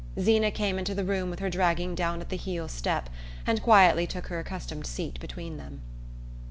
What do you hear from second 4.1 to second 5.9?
her accustomed seat between them.